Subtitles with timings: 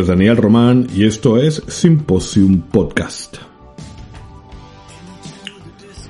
[0.00, 3.38] es Daniel Román y esto es Symposium Podcast.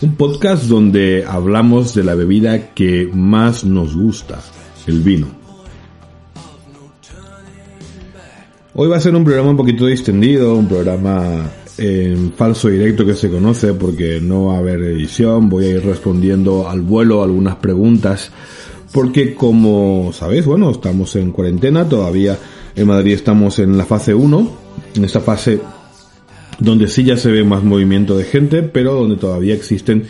[0.03, 4.41] Un podcast donde hablamos de la bebida que más nos gusta,
[4.87, 5.29] el vino.
[8.75, 13.15] Hoy va a ser un programa un poquito distendido, un programa en falso directo que
[13.15, 17.57] se conoce porque no va a haber edición, voy a ir respondiendo al vuelo algunas
[17.57, 18.31] preguntas
[18.93, 22.39] porque como sabéis, bueno, estamos en cuarentena, todavía
[22.77, 24.57] en Madrid estamos en la fase 1,
[24.95, 25.61] en esta fase
[26.59, 30.07] donde sí ya se ve más movimiento de gente, pero donde todavía existen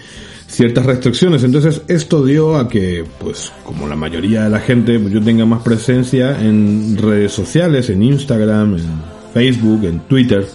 [0.47, 1.45] ciertas restricciones.
[1.45, 5.45] Entonces esto dio a que, pues como la mayoría de la gente, pues, yo tenga
[5.45, 8.87] más presencia en redes sociales, en Instagram, en
[9.34, 10.47] Facebook, en Twitter.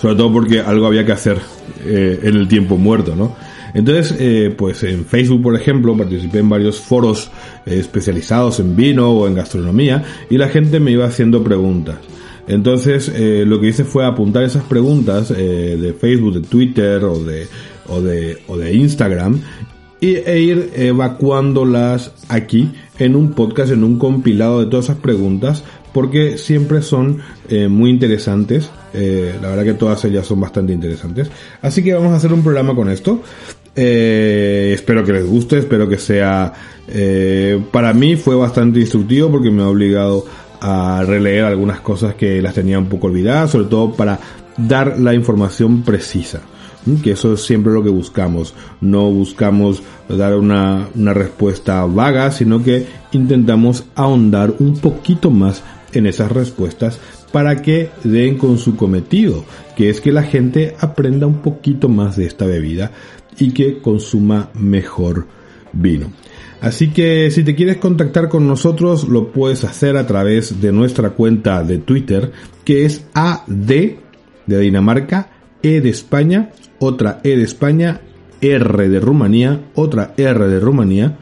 [0.00, 1.38] Sobre todo porque algo había que hacer
[1.84, 3.36] eh, en el tiempo muerto, ¿no?
[3.74, 7.30] Entonces, eh, pues en Facebook, por ejemplo, participé en varios foros
[7.66, 11.96] eh, especializados en vino o en gastronomía y la gente me iba haciendo preguntas.
[12.46, 17.48] Entonces, eh, lo que hice fue apuntar esas preguntas de Facebook, de Twitter o de,
[17.88, 19.40] o de, o de Instagram
[20.00, 25.64] y, e ir evacuándolas aquí en un podcast, en un compilado de todas esas preguntas,
[25.94, 27.22] porque siempre son
[27.70, 28.70] muy interesantes.
[28.92, 31.30] la verdad que todas ellas son bastante interesantes.
[31.62, 33.22] Así que vamos a hacer un programa con esto.
[33.76, 36.52] Eh, espero que les guste, espero que sea...
[36.86, 40.26] Eh, para mí fue bastante instructivo porque me ha obligado
[40.60, 44.18] a releer algunas cosas que las tenía un poco olvidadas, sobre todo para
[44.56, 46.40] dar la información precisa.
[47.02, 48.54] Que eso es siempre lo que buscamos.
[48.82, 55.62] No buscamos dar una, una respuesta vaga, sino que intentamos ahondar un poquito más
[55.94, 57.00] en esas respuestas
[57.32, 59.44] para que den con su cometido,
[59.76, 62.92] que es que la gente aprenda un poquito más de esta bebida
[63.38, 65.26] y que consuma mejor
[65.72, 66.12] vino.
[66.60, 71.10] Así que si te quieres contactar con nosotros lo puedes hacer a través de nuestra
[71.10, 72.32] cuenta de Twitter
[72.64, 73.46] que es AD
[74.46, 75.28] de Dinamarca,
[75.62, 78.00] E de España, otra E de España,
[78.40, 81.18] R de Rumanía, otra R de Rumanía,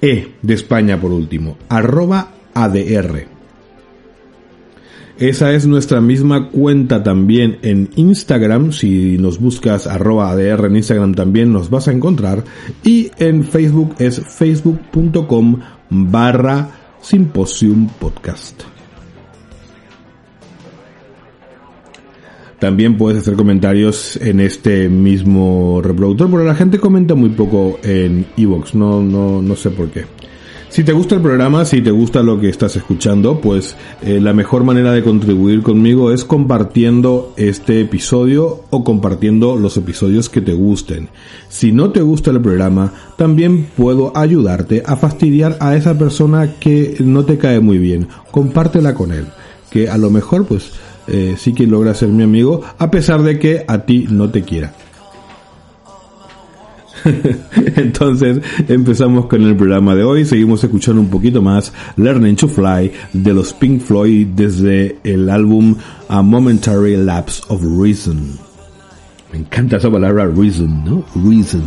[0.00, 3.29] E de España por último, arroba ADR.
[5.20, 8.72] Esa es nuestra misma cuenta también en Instagram.
[8.72, 12.42] Si nos buscas arroba ADR en Instagram también nos vas a encontrar.
[12.82, 15.60] Y en Facebook es facebook.com
[15.90, 16.70] barra
[17.02, 18.62] Symposium Podcast.
[22.58, 28.24] También puedes hacer comentarios en este mismo reproductor, pero la gente comenta muy poco en
[28.38, 30.06] Evox, no, no, no sé por qué.
[30.70, 34.32] Si te gusta el programa, si te gusta lo que estás escuchando, pues eh, la
[34.32, 40.52] mejor manera de contribuir conmigo es compartiendo este episodio o compartiendo los episodios que te
[40.52, 41.08] gusten.
[41.48, 46.94] Si no te gusta el programa, también puedo ayudarte a fastidiar a esa persona que
[47.00, 48.06] no te cae muy bien.
[48.30, 49.26] Compártela con él,
[49.72, 50.70] que a lo mejor pues
[51.08, 54.42] eh, sí que logra ser mi amigo a pesar de que a ti no te
[54.42, 54.72] quiera.
[57.76, 62.92] Entonces empezamos con el programa de hoy, seguimos escuchando un poquito más Learning to Fly
[63.12, 65.76] de los Pink Floyd desde el álbum
[66.08, 68.38] A Momentary Lapse of Reason.
[69.32, 71.04] Me encanta esa palabra reason, ¿no?
[71.14, 71.62] Reason.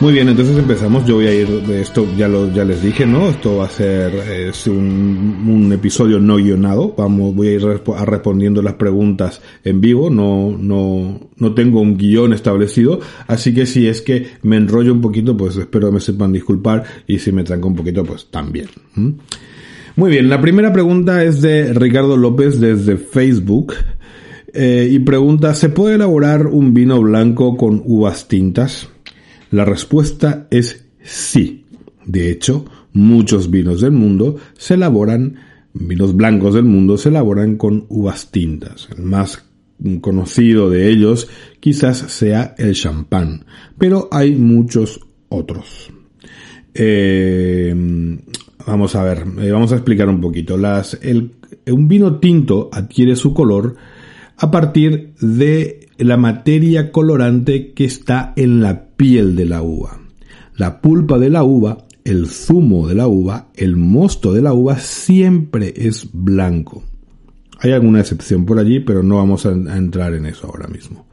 [0.00, 1.04] Muy bien, entonces empezamos.
[1.04, 3.28] Yo voy a ir esto, ya lo, les dije, ¿no?
[3.28, 4.14] Esto va a ser
[4.66, 6.94] un, un, episodio no guionado.
[6.96, 10.08] Vamos, voy a ir a respondiendo las preguntas en vivo.
[10.08, 13.00] No, no, no tengo un guion establecido.
[13.26, 16.82] Así que si es que me enrollo un poquito, pues espero me sepan disculpar.
[17.06, 18.68] Y si me tranco un poquito, pues también.
[19.96, 23.74] Muy bien, la primera pregunta es de Ricardo López desde Facebook.
[24.54, 28.88] Eh, y pregunta, ¿se puede elaborar un vino blanco con uvas tintas?
[29.50, 31.64] La respuesta es sí.
[32.06, 35.36] De hecho, muchos vinos del mundo se elaboran
[35.72, 38.88] vinos blancos del mundo se elaboran con uvas tintas.
[38.96, 39.44] El más
[40.00, 43.44] conocido de ellos quizás sea el champán,
[43.78, 45.90] pero hay muchos otros.
[46.74, 47.74] Eh,
[48.66, 50.56] vamos a ver, eh, vamos a explicar un poquito.
[50.56, 50.98] Las,
[51.66, 53.76] un vino tinto adquiere su color
[54.36, 59.98] a partir de la materia colorante que está en la piel de la uva.
[60.58, 64.78] La pulpa de la uva, el zumo de la uva, el mosto de la uva
[64.78, 66.84] siempre es blanco.
[67.60, 71.06] Hay alguna excepción por allí, pero no vamos a, entrar en eso ahora mismo.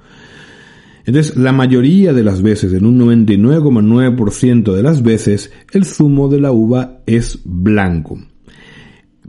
[1.05, 6.41] Entonces, la mayoría de las veces, en un 99,9% de las veces, el zumo de
[6.41, 8.19] la uva es blanco.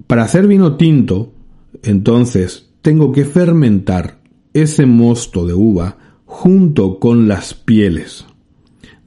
[0.09, 1.33] Para hacer vino tinto,
[1.85, 4.19] entonces, tengo que fermentar
[4.53, 8.27] ese mosto de uva junto con las pieles.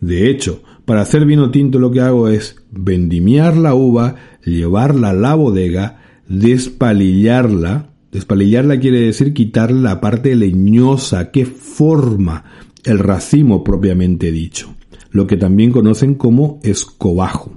[0.02, 5.14] De hecho, para hacer vino tinto lo que hago es vendimiar la uva, llevarla a
[5.14, 12.44] la bodega, despalillarla, Despalillarla quiere decir quitar la parte leñosa que forma
[12.84, 14.76] el racimo propiamente dicho,
[15.12, 17.54] lo que también conocen como escobajo.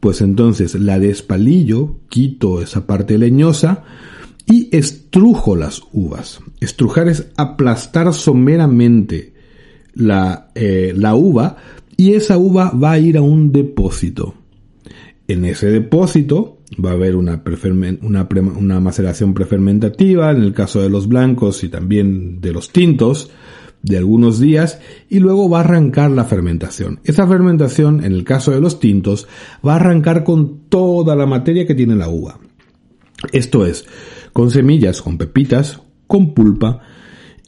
[0.00, 3.84] Pues entonces la despalillo, quito esa parte leñosa
[4.46, 6.40] y estrujo las uvas.
[6.60, 9.31] Estrujar es aplastar someramente
[9.94, 11.56] la, eh, la uva
[11.96, 14.34] y esa uva va a ir a un depósito.
[15.28, 17.42] En ese depósito va a haber una,
[18.02, 18.28] una,
[18.58, 23.30] una, maceración prefermentativa, en el caso de los blancos y también de los tintos,
[23.82, 27.00] de algunos días, y luego va a arrancar la fermentación.
[27.04, 29.26] Esa fermentación, en el caso de los tintos,
[29.66, 32.38] va a arrancar con toda la materia que tiene la uva.
[33.32, 33.86] Esto es,
[34.32, 36.80] con semillas, con pepitas, con pulpa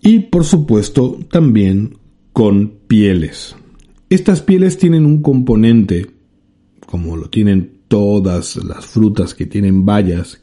[0.01, 1.99] y, por supuesto, también
[2.35, 3.55] con pieles.
[4.11, 6.11] Estas pieles tienen un componente,
[6.85, 10.43] como lo tienen todas las frutas que tienen bayas,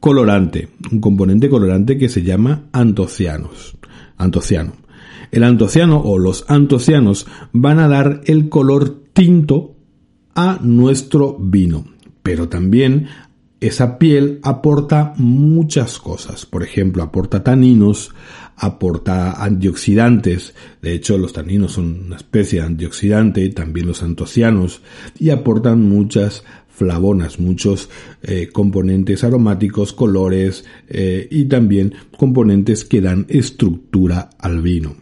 [0.00, 3.76] colorante, un componente colorante que se llama antocianos,
[4.16, 4.72] antociano.
[5.30, 9.76] El antociano o los antocianos van a dar el color tinto
[10.34, 11.84] a nuestro vino,
[12.24, 13.06] pero también
[13.60, 16.46] esa piel aporta muchas cosas.
[16.46, 18.12] Por ejemplo, aporta taninos,
[18.56, 20.54] aporta antioxidantes.
[20.80, 24.82] De hecho, los taninos son una especie de antioxidante, también los antocianos,
[25.18, 27.90] y aportan muchas flavonas, muchos
[28.22, 34.96] eh, componentes aromáticos, colores eh, y también componentes que dan estructura al vino.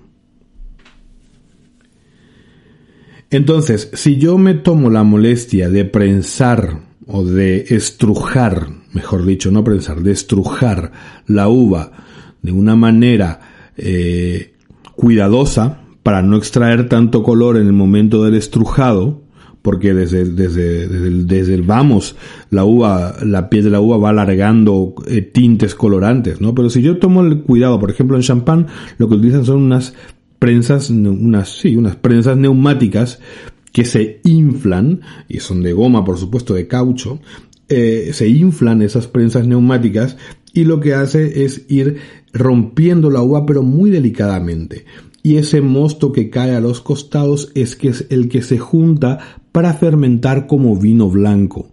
[3.30, 9.62] Entonces, si yo me tomo la molestia de prensar o de estrujar, mejor dicho, no
[9.62, 10.90] prensar, de estrujar
[11.26, 11.92] la uva
[12.42, 13.40] de una manera
[13.76, 14.54] eh,
[14.96, 19.22] cuidadosa para no extraer tanto color en el momento del estrujado,
[19.62, 20.88] porque desde, desde,
[21.24, 22.16] desde, el, vamos,
[22.50, 26.54] la uva, la piel de la uva va alargando eh, tintes colorantes, ¿no?
[26.54, 28.66] Pero si yo tomo el cuidado, por ejemplo, en champán,
[28.96, 29.94] lo que utilizan son unas
[30.38, 33.20] prensas, unas, sí, unas prensas neumáticas
[33.72, 37.20] que se inflan, y son de goma, por supuesto, de caucho,
[37.68, 40.16] eh, se inflan esas prensas neumáticas
[40.52, 41.98] y lo que hace es ir
[42.32, 44.84] rompiendo la uva, pero muy delicadamente
[45.22, 49.18] y ese mosto que cae a los costados es que es el que se junta
[49.52, 51.70] para fermentar como vino blanco.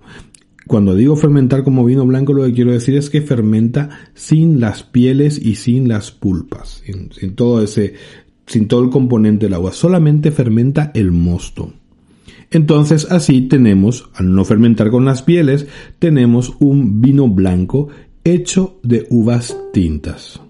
[0.67, 4.83] Cuando digo fermentar como vino blanco, lo que quiero decir es que fermenta sin las
[4.83, 7.93] pieles y sin las pulpas, sin, todo ese,
[8.45, 11.71] sin todo el componente del agua, solamente fermenta el mosto.
[12.51, 15.67] Entonces así tenemos, al no fermentar con las pieles,
[15.99, 17.87] tenemos un vino blanco
[18.25, 20.41] hecho de uvas tintas.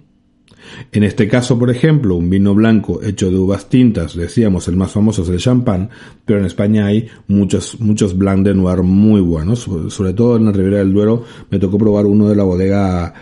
[0.92, 4.92] En este caso, por ejemplo, un vino blanco hecho de uvas tintas, decíamos, el más
[4.92, 5.90] famoso es el champán,
[6.26, 10.52] pero en España hay muchos, muchos blancs de noir muy buenos, sobre todo en la
[10.52, 13.14] Ribera del Duero me tocó probar uno de la bodega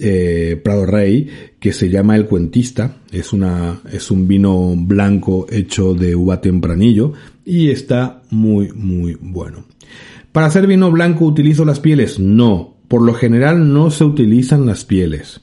[0.00, 1.28] eh, Prado Rey
[1.58, 7.12] que se llama El Cuentista, es una, es un vino blanco hecho de uva tempranillo
[7.44, 9.64] y está muy, muy bueno.
[10.30, 12.20] ¿Para hacer vino blanco utilizo las pieles?
[12.20, 15.40] No, por lo general no se utilizan las pieles.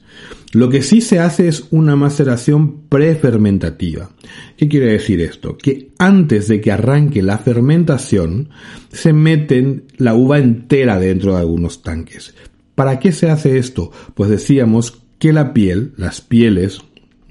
[0.56, 4.08] Lo que sí se hace es una maceración prefermentativa.
[4.56, 5.58] ¿Qué quiere decir esto?
[5.58, 8.48] Que antes de que arranque la fermentación,
[8.90, 12.34] se meten la uva entera dentro de algunos tanques.
[12.74, 13.92] ¿Para qué se hace esto?
[14.14, 16.80] Pues decíamos que la piel, las pieles,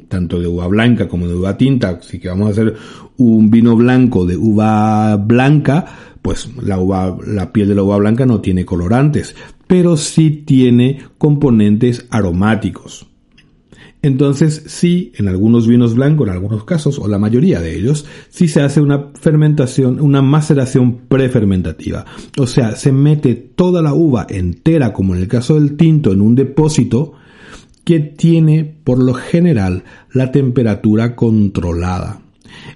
[0.07, 2.75] tanto de uva blanca como de uva tinta, si que vamos a hacer
[3.17, 5.83] un vino blanco de uva blanca,
[6.21, 10.99] pues la uva, la piel de la uva blanca no tiene colorantes, pero sí tiene
[11.17, 13.07] componentes aromáticos.
[14.05, 18.47] Entonces, sí, en algunos vinos blancos, en algunos casos, o la mayoría de ellos, sí
[18.47, 22.05] se hace una fermentación, una maceración prefermentativa.
[22.37, 26.21] O sea, se mete toda la uva entera, como en el caso del tinto, en
[26.21, 27.13] un depósito
[27.83, 32.21] que tiene, por lo general, la temperatura controlada.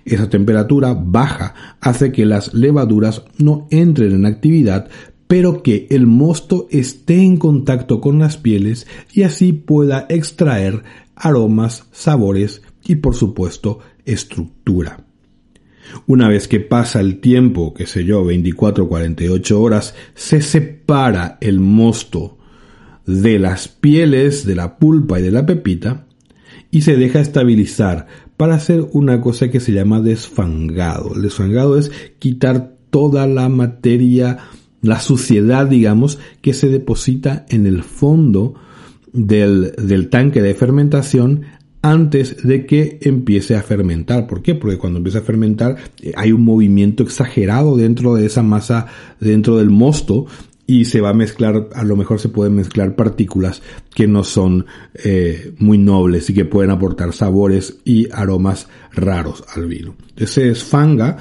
[0.05, 4.89] Esa temperatura baja hace que las levaduras no entren en actividad,
[5.27, 10.81] pero que el mosto esté en contacto con las pieles y así pueda extraer
[11.19, 15.05] aromas, sabores y por supuesto estructura.
[16.07, 21.59] Una vez que pasa el tiempo, que sé yo, 24 48 horas, se separa el
[21.59, 22.38] mosto
[23.05, 26.05] de las pieles, de la pulpa y de la pepita
[26.71, 28.07] y se deja estabilizar
[28.38, 31.15] para hacer una cosa que se llama desfangado.
[31.15, 34.38] El desfangado es quitar toda la materia
[34.81, 38.55] la suciedad, digamos, que se deposita en el fondo
[39.13, 41.43] del, del tanque de fermentación
[41.81, 44.27] antes de que empiece a fermentar.
[44.27, 44.55] ¿Por qué?
[44.55, 48.87] Porque cuando empieza a fermentar eh, hay un movimiento exagerado dentro de esa masa,
[49.19, 50.25] dentro del mosto,
[50.69, 53.63] y se va a mezclar, a lo mejor se pueden mezclar partículas
[53.95, 54.67] que no son
[55.03, 59.95] eh, muy nobles y que pueden aportar sabores y aromas raros al vino.
[60.09, 61.17] Entonces fanga,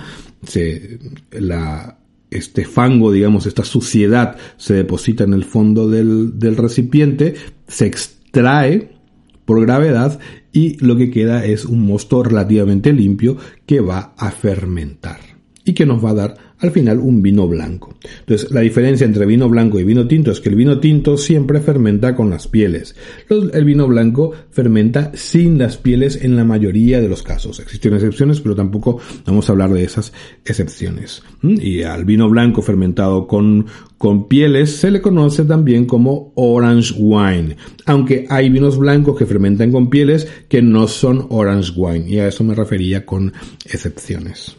[0.46, 0.98] se,
[1.30, 1.98] la,
[2.30, 7.34] este fango, digamos, esta suciedad se deposita en el fondo del, del recipiente,
[7.66, 8.98] se extrae
[9.44, 10.20] por gravedad
[10.52, 15.20] y lo que queda es un mosto relativamente limpio que va a fermentar
[15.64, 17.94] y que nos va a dar al final un vino blanco.
[18.20, 21.60] Entonces, la diferencia entre vino blanco y vino tinto es que el vino tinto siempre
[21.60, 22.96] fermenta con las pieles.
[23.28, 27.60] El vino blanco fermenta sin las pieles en la mayoría de los casos.
[27.60, 30.12] Existen excepciones, pero tampoco vamos a hablar de esas
[30.44, 31.22] excepciones.
[31.42, 31.56] ¿Mm?
[31.60, 37.56] Y al vino blanco fermentado con, con pieles se le conoce también como orange wine,
[37.86, 42.28] aunque hay vinos blancos que fermentan con pieles que no son orange wine, y a
[42.28, 43.32] eso me refería con
[43.64, 44.57] excepciones.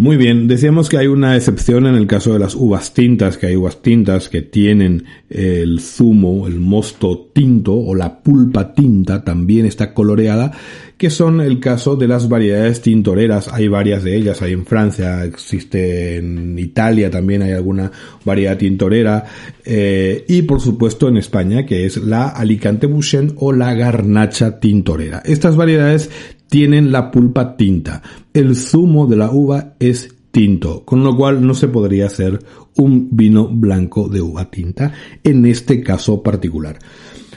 [0.00, 3.48] Muy bien, decíamos que hay una excepción en el caso de las uvas tintas, que
[3.48, 9.66] hay uvas tintas que tienen el zumo, el mosto tinto o la pulpa tinta, también
[9.66, 10.52] está coloreada,
[10.96, 13.48] que son el caso de las variedades tintoreras.
[13.52, 17.92] Hay varias de ellas, hay en Francia, existe en Italia también hay alguna
[18.24, 19.26] variedad tintorera,
[19.66, 25.20] eh, y por supuesto en España, que es la Alicante Bouchen o la Garnacha tintorera.
[25.26, 26.08] Estas variedades
[26.50, 28.02] tienen la pulpa tinta.
[28.34, 32.38] El zumo de la uva es tinto, con lo cual no se podría hacer
[32.76, 34.92] un vino blanco de uva tinta
[35.24, 36.78] en este caso particular.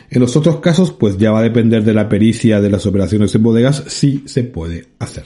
[0.09, 3.33] En los otros casos, pues ya va a depender de la pericia de las operaciones
[3.33, 5.23] en bodegas si se puede hacer.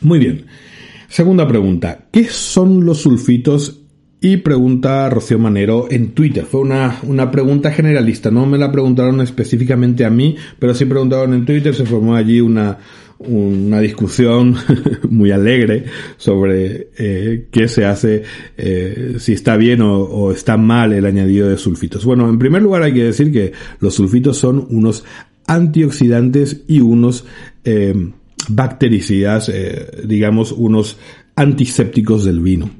[0.00, 0.46] Muy bien.
[1.08, 2.08] Segunda pregunta.
[2.12, 3.80] ¿Qué son los sulfitos
[4.20, 6.44] y pregunta Rocío Manero en Twitter.
[6.44, 11.34] Fue una, una pregunta generalista, no me la preguntaron específicamente a mí, pero sí preguntaron
[11.34, 12.78] en Twitter, se formó allí una,
[13.20, 14.56] una discusión
[15.10, 15.84] muy alegre
[16.16, 18.22] sobre eh, qué se hace,
[18.56, 22.04] eh, si está bien o, está mal el añadido de sulfitos.
[22.04, 25.04] Bueno, en primer lugar hay que decir que los sulfitos son unos
[25.46, 27.24] antioxidantes y unos
[27.64, 27.94] eh,
[28.48, 29.50] bactericidas,
[30.04, 30.98] digamos, unos
[31.36, 32.70] antisépticos del vino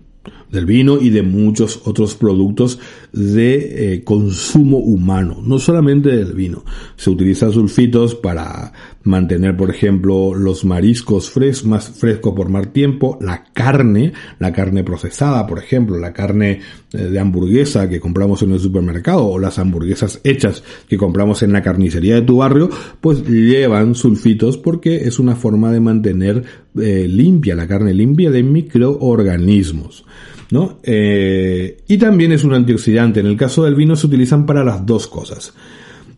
[0.51, 2.79] del vino y de muchos otros productos
[3.13, 6.65] de eh, consumo humano, no solamente del vino.
[6.97, 13.19] Se utilizan sulfitos para mantener, por ejemplo, los mariscos fres más frescos por más tiempo,
[13.21, 16.61] la carne, la carne procesada, por ejemplo, la carne
[16.93, 21.53] eh, de hamburguesa que compramos en el supermercado o las hamburguesas hechas que compramos en
[21.53, 22.69] la carnicería de tu barrio,
[23.01, 26.45] pues llevan sulfitos porque es una forma de mantener
[26.79, 30.05] eh, limpia la carne limpia de microorganismos.
[30.51, 30.79] ¿No?
[30.83, 33.21] Eh, y también es un antioxidante.
[33.21, 35.53] En el caso del vino se utilizan para las dos cosas.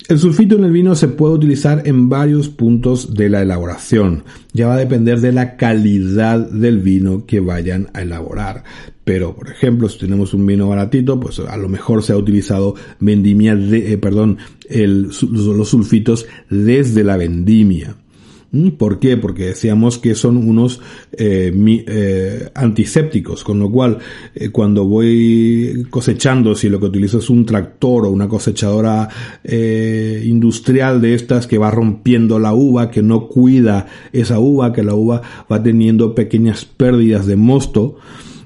[0.09, 4.25] El sulfito en el vino se puede utilizar en varios puntos de la elaboración.
[4.53, 8.65] Ya va a depender de la calidad del vino que vayan a elaborar.
[9.05, 12.75] Pero, por ejemplo, si tenemos un vino baratito, pues a lo mejor se ha utilizado
[12.99, 17.95] vendimia de, eh, perdón, los sulfitos desde la vendimia.
[18.53, 18.71] ¿Mm?
[18.71, 19.17] ¿Por qué?
[19.17, 20.81] Porque decíamos que son unos
[21.13, 21.53] eh,
[21.87, 23.99] eh, antisépticos, con lo cual
[24.35, 29.09] eh, cuando voy cosechando, si lo que utilizo es un tractor o una cosechadora
[29.45, 34.95] industrial de estas que va rompiendo la uva, que no cuida esa uva, que la
[34.95, 37.97] uva va teniendo pequeñas pérdidas de mosto,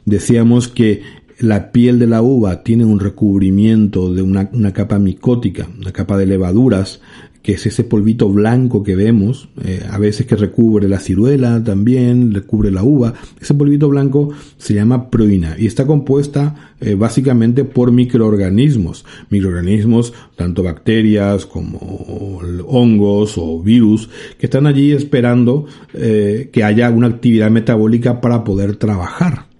[0.04, 1.02] decíamos que
[1.38, 6.16] la piel de la uva tiene un recubrimiento de una, una capa micótica, una capa
[6.16, 7.00] de levaduras
[7.44, 12.32] que es ese polvito blanco que vemos, eh, a veces que recubre la ciruela también,
[12.32, 13.12] recubre la uva.
[13.38, 19.04] Ese polvito blanco se llama proina y está compuesta eh, básicamente por microorganismos.
[19.28, 24.08] Microorganismos, tanto bacterias como hongos o virus,
[24.38, 29.53] que están allí esperando eh, que haya una actividad metabólica para poder trabajar.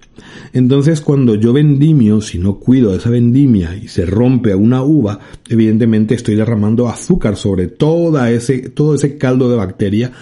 [0.55, 5.19] Entonces, cuando yo vendimio, si no cuido esa vendimia y se rompe una uva,
[5.49, 10.13] evidentemente estoy derramando azúcar sobre toda ese, todo ese caldo de bacteria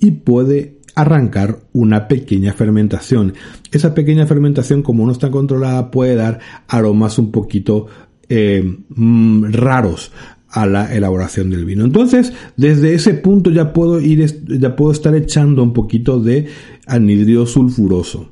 [0.00, 3.34] y puede arrancar una pequeña fermentación.
[3.70, 7.86] Esa pequeña fermentación, como no está controlada, puede dar aromas un poquito
[8.30, 10.10] eh, mm, raros
[10.48, 11.84] a la elaboración del vino.
[11.84, 14.24] Entonces, desde ese punto ya puedo ir,
[14.58, 16.46] ya puedo estar echando un poquito de
[16.86, 18.30] anhidrio sulfuroso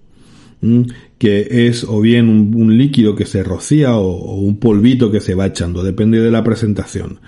[1.18, 5.46] que es o bien un, líquido que se rocía o, un polvito que se va
[5.46, 7.20] echando, depende de la presentación.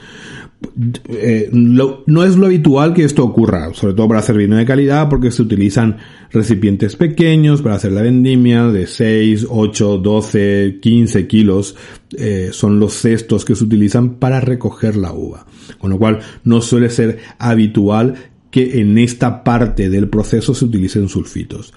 [1.09, 5.09] Eh, no es lo habitual que esto ocurra, sobre todo para hacer vino de calidad,
[5.09, 5.97] porque se utilizan
[6.31, 11.77] recipientes pequeños para hacer la vendimia de 6, 8, 12, 15 kilos.
[12.17, 15.47] Eh, son los cestos que se utilizan para recoger la uva.
[15.79, 18.15] Con lo cual no suele ser habitual
[18.53, 21.75] que en esta parte del proceso se utilicen sulfitos.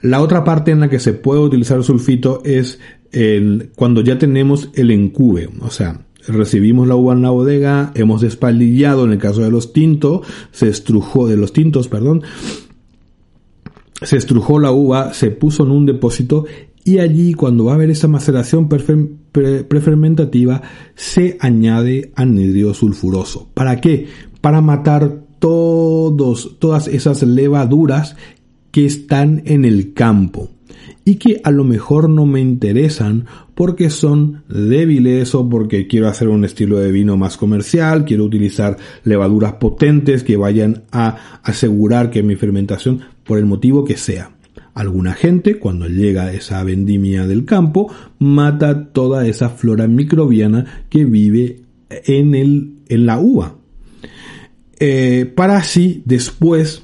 [0.00, 2.78] La otra parte en la que se puede utilizar sulfito es
[3.76, 9.04] cuando ya tenemos el encube, o sea, recibimos la uva en la bodega, hemos despaldillado
[9.04, 12.22] en el caso de los tintos, se estrujó de los tintos, perdón,
[14.00, 16.46] se estrujó la uva, se puso en un depósito
[16.84, 20.62] y allí cuando va a haber esa maceración prefermentativa
[20.94, 23.50] se añade anhidrio sulfuroso.
[23.52, 24.06] ¿Para qué?
[24.40, 28.14] Para matar todos, todas esas levaduras
[28.70, 30.50] que están en el campo
[31.04, 36.28] y que a lo mejor no me interesan porque son débiles o porque quiero hacer
[36.28, 42.22] un estilo de vino más comercial, quiero utilizar levaduras potentes que vayan a asegurar que
[42.22, 44.30] mi fermentación, por el motivo que sea.
[44.74, 51.62] Alguna gente, cuando llega esa vendimia del campo, mata toda esa flora microbiana que vive
[51.90, 53.56] en, el, en la uva.
[54.78, 56.82] Eh, para así después,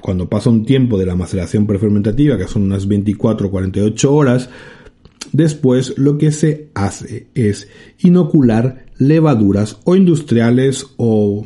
[0.00, 4.50] cuando pasa un tiempo de la maceración prefermentativa, que son unas 24 o 48 horas,
[5.32, 7.68] después lo que se hace es
[8.00, 11.44] inocular levaduras o industriales o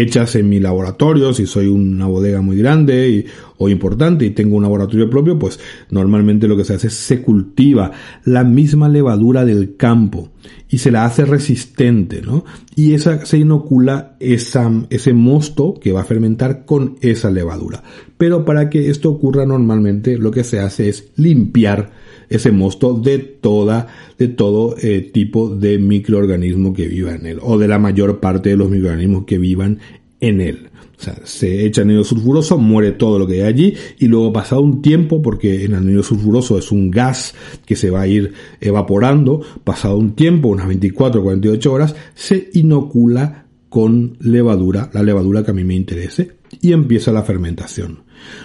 [0.00, 3.26] hechas en mi laboratorio, si soy una bodega muy grande
[3.56, 7.22] o importante y tengo un laboratorio propio, pues normalmente lo que se hace es se
[7.22, 7.92] cultiva
[8.24, 10.30] la misma levadura del campo
[10.68, 12.44] y se la hace resistente, ¿no?
[12.74, 17.82] Y esa se inocula esa, ese mosto que va a fermentar con esa levadura.
[18.18, 21.92] Pero para que esto ocurra normalmente lo que se hace es limpiar
[22.28, 27.58] ese mosto de toda, de todo eh, tipo de microorganismo que viva en él, o
[27.58, 29.78] de la mayor parte de los microorganismos que vivan
[30.20, 30.68] en él.
[30.96, 34.62] O sea, se echa anhídrido sulfuroso, muere todo lo que hay allí y luego pasado
[34.62, 37.34] un tiempo, porque el anhídrido sulfuroso es un gas
[37.66, 42.48] que se va a ir evaporando, pasado un tiempo, unas 24 o 48 horas, se
[42.54, 48.04] inocula con levadura, la levadura que a mí me interese, y empieza la fermentación.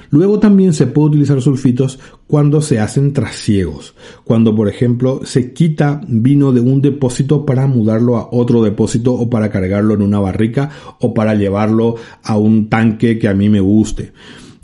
[0.09, 6.01] Luego también se puede utilizar sulfitos cuando se hacen trasiegos, cuando por ejemplo se quita
[6.07, 10.69] vino de un depósito para mudarlo a otro depósito o para cargarlo en una barrica
[10.99, 14.11] o para llevarlo a un tanque que a mí me guste.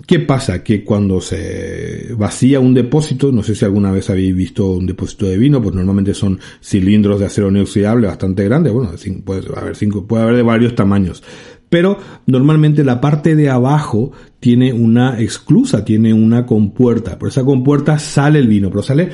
[0.05, 0.63] ¿Qué pasa?
[0.63, 5.25] Que cuando se vacía un depósito, no sé si alguna vez habéis visto un depósito
[5.25, 8.91] de vino, pues normalmente son cilindros de acero inoxidable bastante grandes, bueno,
[9.23, 11.23] puede haber, cinco, puede haber de varios tamaños
[11.69, 11.97] pero
[12.27, 17.17] normalmente la parte de abajo tiene una exclusa, tiene una compuerta.
[17.17, 19.09] Por esa compuerta sale el vino, pero sale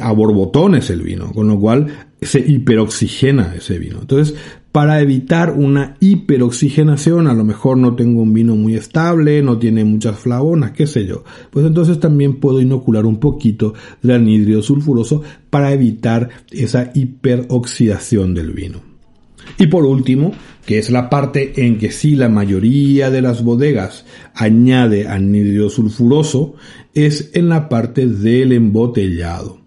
[0.00, 1.86] a borbotones el vino, con lo cual
[2.20, 3.98] se hiperoxigena ese vino.
[4.00, 4.34] Entonces,
[4.72, 9.84] para evitar una hiperoxigenación, a lo mejor no tengo un vino muy estable, no tiene
[9.84, 11.24] muchas flavonas, qué sé yo.
[11.50, 18.52] Pues entonces también puedo inocular un poquito de anhídrido sulfuroso para evitar esa hiperoxidación del
[18.52, 18.80] vino.
[19.58, 20.32] Y por último,
[20.66, 26.56] que es la parte en que sí la mayoría de las bodegas añade anhídrido sulfuroso,
[26.92, 29.65] es en la parte del embotellado.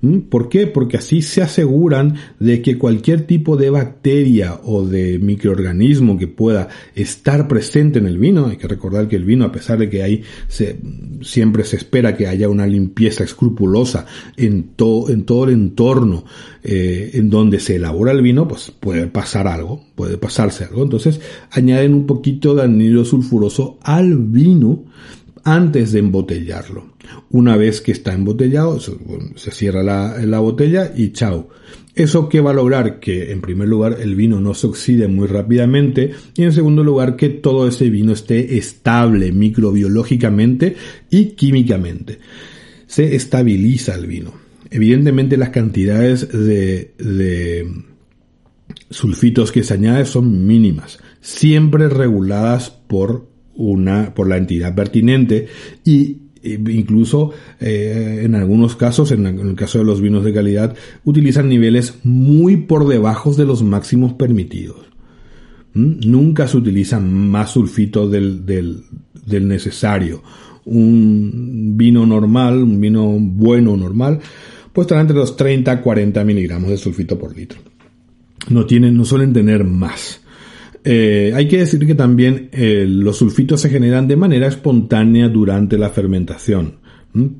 [0.00, 0.18] ¿Mm?
[0.20, 0.66] ¿Por qué?
[0.66, 6.68] Porque así se aseguran de que cualquier tipo de bacteria o de microorganismo que pueda
[6.94, 10.02] estar presente en el vino, hay que recordar que el vino, a pesar de que
[10.02, 10.22] hay,
[11.22, 14.06] siempre se espera que haya una limpieza escrupulosa
[14.36, 16.24] en, todo en todo el entorno
[16.62, 20.82] eh, en donde se elabora el vino, pues puede pasar algo, puede pasarse algo.
[20.82, 24.84] Entonces añaden un poquito de anhídrido sulfuroso al vino
[25.54, 26.94] antes de embotellarlo.
[27.30, 31.48] Una vez que está embotellado, se cierra la, la botella y chao.
[31.94, 33.00] ¿Eso que va a lograr?
[33.00, 37.16] Que en primer lugar el vino no se oxide muy rápidamente y en segundo lugar
[37.16, 40.76] que todo ese vino esté estable microbiológicamente
[41.10, 42.18] y químicamente.
[42.86, 44.32] Se estabiliza el vino.
[44.70, 47.66] Evidentemente las cantidades de, de
[48.90, 53.26] sulfitos que se añaden son mínimas, siempre reguladas por
[53.58, 55.48] una, por la entidad pertinente
[55.84, 61.48] y incluso eh, en algunos casos, en, el caso de los vinos de calidad, utilizan
[61.48, 64.86] niveles muy por debajo de los máximos permitidos.
[65.74, 66.08] ¿Mm?
[66.08, 68.84] Nunca se utiliza más sulfito del,
[69.26, 70.22] necesario.
[70.64, 74.20] Un vino normal, un vino bueno normal,
[74.72, 77.58] pues estará entre los 30 a 40 miligramos de sulfito por litro.
[78.50, 80.20] No tienen, no suelen tener más.
[80.90, 85.76] Eh, hay que decir que también eh, los sulfitos se generan de manera espontánea durante
[85.76, 86.76] la fermentación,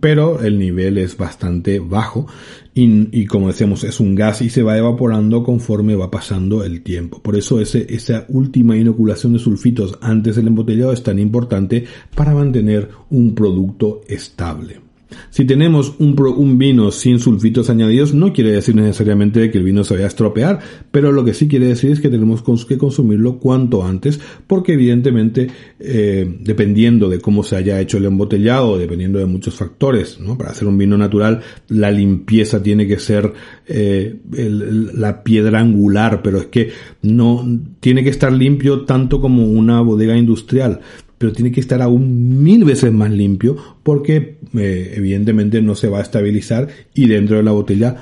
[0.00, 2.26] pero el nivel es bastante bajo
[2.74, 7.22] y, como decíamos es un gas y se va evaporando conforme va pasando el tiempo.
[7.22, 12.90] Por eso esa última inoculación de sulfitos antes del embotellado es tan importante para mantener
[13.08, 14.87] un producto estable.
[15.30, 19.94] Si tenemos un, vino sin sulfitos añadidos, no quiere decir necesariamente que el vino se
[19.94, 20.58] vaya a estropear,
[20.90, 25.48] pero lo que sí quiere decir es que tenemos que consumirlo cuanto antes, porque evidentemente,
[25.80, 30.36] eh, dependiendo de cómo se haya hecho el embotellado, dependiendo de muchos factores, ¿no?
[30.36, 33.32] para hacer un vino natural, la limpieza tiene que ser
[33.66, 36.70] eh, la piedra angular, pero es que
[37.02, 37.46] no
[37.80, 40.80] tiene que estar limpio tanto como una bodega industrial
[41.18, 45.98] pero tiene que estar aún mil veces más limpio porque eh, evidentemente no se va
[45.98, 47.96] a estabilizar y dentro de la botella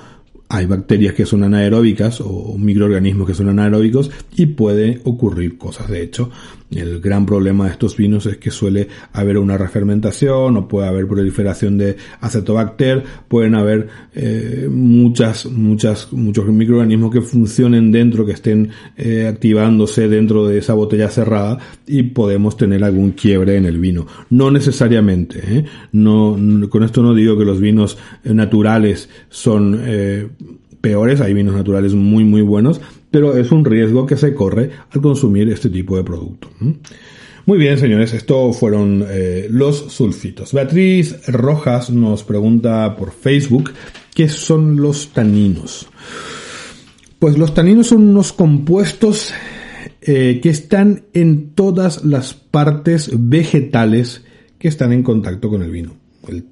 [0.49, 5.89] hay bacterias que son anaeróbicas o microorganismos que son anaeróbicos y puede ocurrir cosas.
[5.91, 6.31] De hecho,
[6.71, 11.07] el gran problema de estos vinos es que suele haber una refermentación o puede haber
[11.07, 18.71] proliferación de acetobacter, pueden haber eh, muchas, muchas, muchos microorganismos que funcionen dentro, que estén
[18.97, 24.07] eh, activándose dentro de esa botella cerrada y podemos tener algún quiebre en el vino.
[24.31, 25.65] No necesariamente, ¿eh?
[25.93, 26.37] no,
[26.69, 29.81] con esto no digo que los vinos naturales son
[30.81, 32.81] peores, hay vinos naturales muy muy buenos,
[33.17, 36.51] pero es un riesgo que se corre al consumir este tipo de producto.
[37.47, 40.53] Muy bien, señores, esto fueron eh, los sulfitos.
[40.53, 43.73] Beatriz Rojas nos pregunta por Facebook
[44.15, 45.89] qué son los taninos.
[47.19, 49.33] Pues los taninos son unos compuestos
[50.03, 54.27] eh, que están en todas las partes vegetales
[54.59, 55.95] que están en contacto con el vino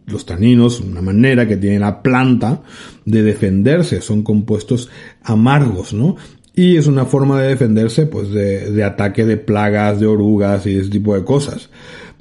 [0.06, 2.62] los taninos, una manera que tiene la planta
[3.04, 4.88] de defenderse, son compuestos
[5.24, 6.14] amargos, ¿no?
[6.56, 10.90] Y es una forma de defenderse, pues, de, ataque de plagas, de orugas y ese
[10.90, 11.70] tipo de cosas.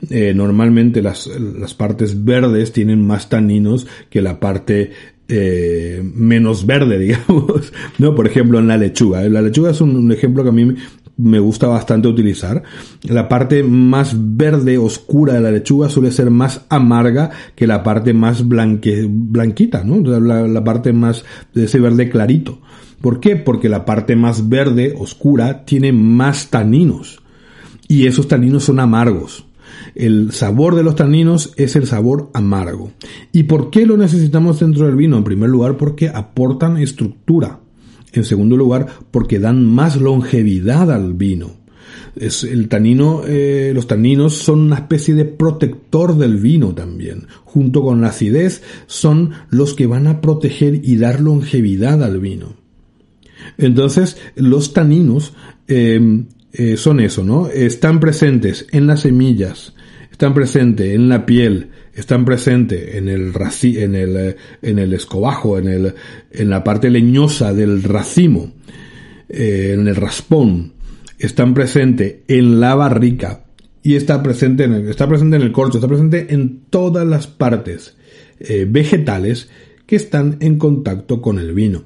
[0.10, 4.91] Eh, normalmente las, las partes verdes tienen más taninos que la parte
[5.30, 8.13] eh, menos verde, digamos, ¿no?
[8.15, 9.22] Por ejemplo, en la lechuga.
[9.30, 10.76] La lechuga es un, ejemplo que a mí
[11.15, 12.63] me gusta bastante utilizar.
[13.04, 18.13] La parte más verde oscura de la lechuga suele ser más amarga que la parte
[18.13, 20.02] más blanque, blanquita, ¿no?
[20.19, 22.60] La, parte más de ese verde clarito.
[23.04, 23.36] ¿Por qué?
[23.36, 27.22] Porque la parte más verde oscura tiene más taninos.
[27.89, 29.46] Y esos taninos son amargos.
[29.94, 32.94] El sabor de los taninos es el sabor amargo.
[33.34, 35.18] ¿Y por qué lo necesitamos dentro del vino?
[35.18, 37.60] En primer lugar, porque aportan estructura.
[38.13, 41.58] En segundo lugar, porque dan más longevidad al vino.
[42.16, 47.28] Es el tanino, eh, los taninos son una especie de protector del vino también.
[47.44, 52.62] Junto con la acidez son los que van a proteger y dar longevidad al vino.
[53.58, 55.34] Entonces, los taninos
[55.67, 56.25] em,
[56.56, 57.47] eh, son eso, ¿no?
[57.47, 59.73] Están presentes en las semillas,
[60.12, 65.58] están presentes en la piel, están presentes en el, en el, eh, en el escobajo,
[65.58, 65.95] en, el,
[66.32, 68.53] en la parte leñosa del racimo,
[69.29, 70.73] eh, en el raspón,
[71.17, 73.45] están presentes en la barrica
[73.82, 77.25] y está presente en el, está presente en el corcho, está presente en todas las
[77.25, 77.95] partes
[78.67, 79.49] vegetales
[79.86, 81.86] que están en contacto con el vino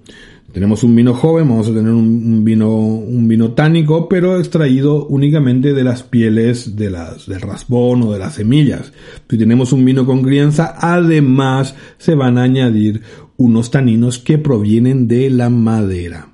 [0.57, 5.71] tenemos un vino joven, vamos a tener un, vino, un vino tánico, pero extraído únicamente
[5.75, 8.91] de las pieles de las, del raspón o de las semillas.
[9.29, 13.03] Si tenemos un vino con crianza, además se van a añadir
[13.37, 16.29] unos taninos que provienen de la madera.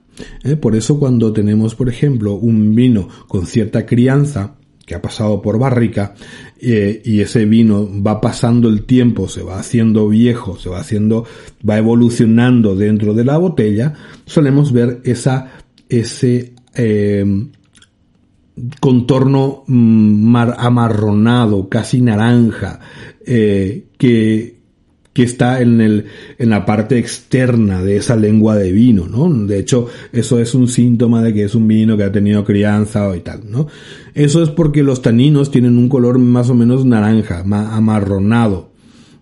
[0.45, 0.55] ¿Eh?
[0.55, 4.55] Por eso cuando tenemos, por ejemplo, un vino con cierta crianza,
[4.85, 6.13] que ha pasado por barrica
[6.59, 11.25] eh, y ese vino va pasando el tiempo, se va haciendo viejo, se va haciendo,
[11.67, 13.93] va evolucionando dentro de la botella,
[14.25, 15.51] solemos ver esa,
[15.89, 17.25] ese, eh,
[18.79, 22.79] contorno mm, amarronado, casi naranja,
[23.25, 24.62] eh, que,
[25.13, 26.05] que está en, el,
[26.39, 29.31] en la parte externa de esa lengua de vino, ¿no?
[29.45, 33.15] De hecho, eso es un síntoma de que es un vino que ha tenido crianza
[33.15, 33.67] y tal, ¿no?
[34.15, 38.73] Eso es porque los taninos tienen un color más o menos naranja, amarronado.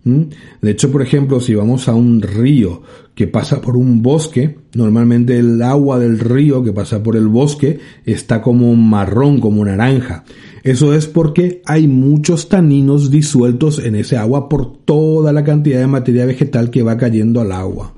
[0.04, 2.82] De hecho, por ejemplo, si vamos a un río
[3.14, 7.80] que pasa por un bosque, normalmente el agua del río que pasa por el bosque
[8.06, 10.24] está como marrón, como naranja.
[10.64, 15.88] Eso es porque hay muchos taninos disueltos en ese agua por toda la cantidad de
[15.88, 17.94] materia vegetal que va cayendo al agua.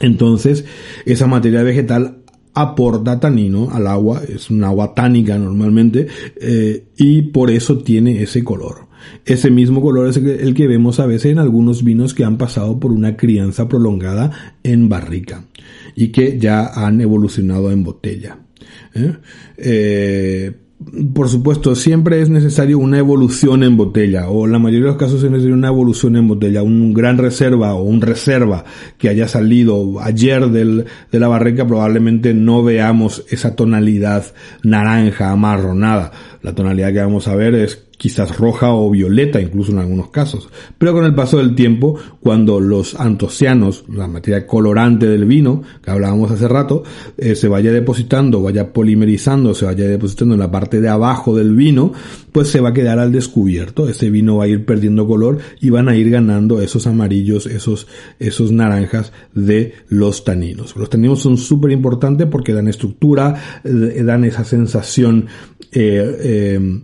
[0.00, 0.64] Entonces,
[1.04, 2.18] esa materia vegetal
[2.54, 6.06] aporta tanino al agua, es un agua tánica normalmente,
[6.40, 8.86] eh, y por eso tiene ese color.
[9.24, 12.80] Ese mismo color es el que vemos a veces en algunos vinos que han pasado
[12.80, 15.44] por una crianza prolongada en barrica
[15.94, 18.38] y que ya han evolucionado en botella.
[18.94, 19.12] ¿eh?
[19.58, 20.52] Eh,
[21.14, 24.98] por supuesto, siempre es necesario una evolución en botella, o en la mayoría de los
[24.98, 28.64] casos es necesario una evolución en botella, un gran reserva o un reserva
[28.96, 34.26] que haya salido ayer del, de la barrica, probablemente no veamos esa tonalidad
[34.62, 36.12] naranja, amarronada.
[36.42, 40.48] La tonalidad que vamos a ver es quizás roja o violeta incluso en algunos casos.
[40.78, 45.90] Pero con el paso del tiempo, cuando los antocianos, la materia colorante del vino, que
[45.90, 46.82] hablábamos hace rato,
[47.16, 51.54] eh, se vaya depositando, vaya polimerizando, se vaya depositando en la parte de abajo del
[51.54, 51.92] vino,
[52.32, 53.88] pues se va a quedar al descubierto.
[53.88, 57.86] Ese vino va a ir perdiendo color y van a ir ganando esos amarillos, esos,
[58.18, 60.76] esos naranjas de los taninos.
[60.76, 65.26] Los taninos son súper importantes porque dan estructura, eh, dan esa sensación
[65.72, 66.80] eh,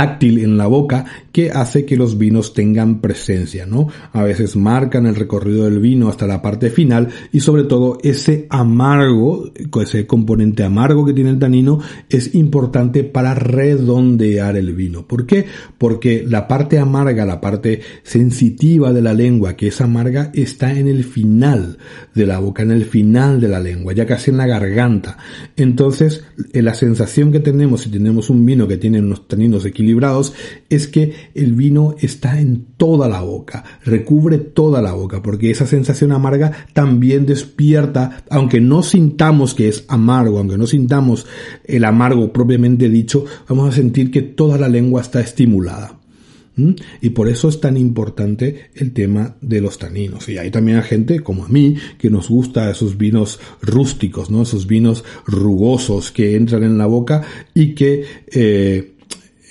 [0.00, 3.88] táctil en la boca que hace que los vinos tengan presencia, ¿no?
[4.12, 8.46] A veces marcan el recorrido del vino hasta la parte final y sobre todo ese
[8.50, 15.06] amargo, ese componente amargo que tiene el tanino es importante para redondear el vino.
[15.06, 15.46] ¿Por qué?
[15.78, 20.88] Porque la parte amarga, la parte sensitiva de la lengua, que es amarga, está en
[20.88, 21.78] el final
[22.14, 25.18] de la boca, en el final de la lengua, ya casi en la garganta.
[25.56, 30.34] Entonces, la sensación que tenemos si tenemos un vino que tiene unos taninos equilibrados
[30.68, 35.66] es que el vino está en toda la boca, recubre toda la boca, porque esa
[35.66, 41.26] sensación amarga también despierta, aunque no sintamos que es amargo, aunque no sintamos
[41.64, 46.00] el amargo propiamente dicho, vamos a sentir que toda la lengua está estimulada.
[47.00, 50.28] Y por eso es tan importante el tema de los taninos.
[50.28, 54.42] Y hay también gente como a mí que nos gusta esos vinos rústicos, ¿no?
[54.42, 57.22] Esos vinos rugosos que entran en la boca
[57.54, 58.89] y que eh,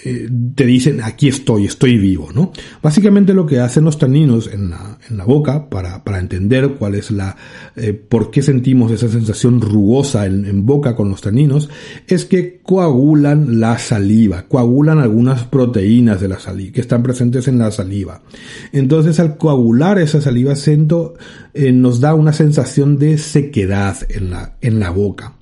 [0.06, 2.54] eh, te dicen aquí estoy, estoy vivo, ¿no?
[2.82, 7.36] Básicamente lo que hacen los taninos en la, boca para, para, entender cuál es la,
[7.76, 11.70] eh, por qué sentimos esa sensación rugosa en, boca con los taninos,
[12.08, 17.60] es que coagulan la saliva, coagulan algunas proteínas de la saliva, que están presentes en
[17.60, 18.22] la saliva.
[18.72, 21.16] Entonces al coagular esa saliva siento,
[21.54, 25.34] eh, nos da una sensación de sequedad en la, en la boca.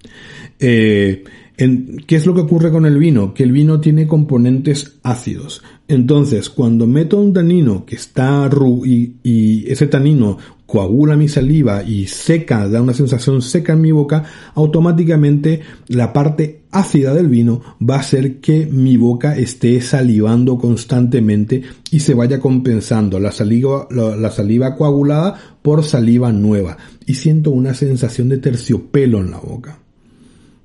[1.58, 3.34] ¿Qué es lo que ocurre con el vino?
[3.34, 5.64] Que el vino tiene componentes ácidos.
[5.88, 8.48] Entonces, cuando meto un tanino que está
[8.86, 13.92] y, y, ese tanino coagula mi saliva y seca, da una sensación seca en mi
[13.92, 20.60] boca, automáticamente la parte ácida del vino va a hacer que mi boca esté salivando
[20.60, 28.30] constantemente y se vaya compensando la saliva coagulada por saliva nueva y siento una sensación
[28.30, 29.87] de terciopelo en la boca.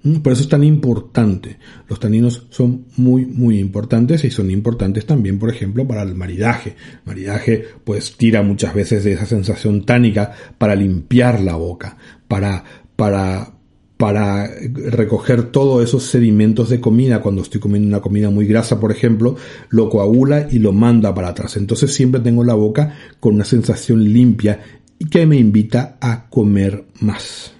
[0.05, 1.59] Mm, por eso es tan importante.
[1.89, 6.75] Los taninos son muy, muy importantes y son importantes también, por ejemplo, para el maridaje.
[7.05, 12.65] Maridaje, pues, tira muchas veces de esa sensación tánica para limpiar la boca, para,
[12.97, 13.53] para,
[13.97, 17.21] para recoger todos esos sedimentos de comida.
[17.21, 19.37] Cuando estoy comiendo una comida muy grasa, por ejemplo,
[19.71, 21.57] lo coagula y lo manda para atrás.
[21.57, 24.61] Entonces siempre tengo la boca con una sensación limpia
[24.99, 27.53] y que me invita a comer más.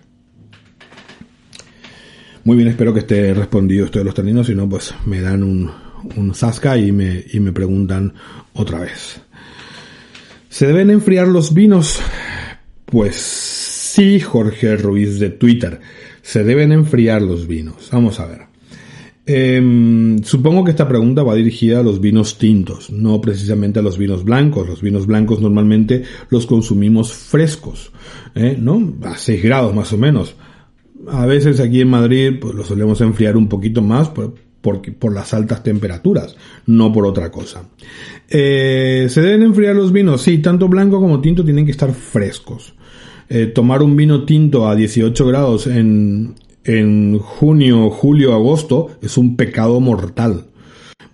[2.45, 5.45] Muy bien, espero que esté respondido esto de los taninos, si no, pues me dan
[5.45, 5.71] un,
[6.17, 8.15] un zasca y me, y me preguntan
[8.55, 9.21] otra vez.
[10.49, 12.01] ¿Se deben enfriar los vinos?
[12.85, 15.81] Pues sí, Jorge Ruiz de Twitter.
[16.21, 17.89] Se deben enfriar los vinos.
[17.93, 18.41] Vamos a ver.
[19.25, 23.99] Em, supongo que esta pregunta va dirigida a los vinos tintos, no precisamente a los
[23.99, 24.69] vinos blancos.
[24.69, 27.93] Los vinos blancos normalmente los consumimos frescos,
[28.35, 28.57] ¿eh?
[28.59, 28.95] ¿no?
[29.05, 30.35] A 6 grados más o menos
[31.09, 35.35] a veces aquí en Madrid pues lo solemos enfriar un poquito más por, por, las
[35.35, 36.37] altas temperaturas,
[36.67, 37.65] no por otra cosa.
[38.29, 40.23] Eh, ¿Se deben enfriar los vinos?
[40.23, 42.75] Sí, tanto blanco como tinto tienen que estar frescos.
[43.29, 46.35] Eh, tomar un vino tinto a 18 grados en,
[46.65, 50.47] en junio, julio, agosto es un pecado mortal.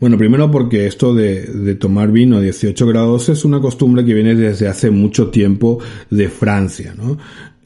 [0.01, 4.37] Bueno, primero porque esto de, tomar vino a 18 grados es una costumbre que viene
[4.37, 7.19] desde hace mucho tiempo de Francia, ¿no?